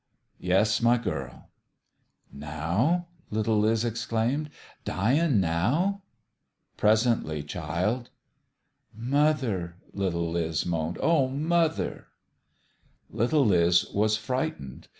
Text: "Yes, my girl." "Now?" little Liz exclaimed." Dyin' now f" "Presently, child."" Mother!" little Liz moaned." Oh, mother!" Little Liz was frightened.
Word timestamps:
"Yes, 0.51 0.81
my 0.81 0.97
girl." 0.97 1.49
"Now?" 2.33 3.05
little 3.29 3.59
Liz 3.59 3.85
exclaimed." 3.85 4.49
Dyin' 4.83 5.39
now 5.39 5.91
f" 5.93 6.01
"Presently, 6.77 7.43
child."" 7.43 8.09
Mother!" 8.97 9.75
little 9.93 10.31
Liz 10.31 10.65
moaned." 10.65 10.97
Oh, 11.03 11.27
mother!" 11.27 12.07
Little 13.19 13.45
Liz 13.45 13.91
was 13.93 14.17
frightened. 14.17 14.87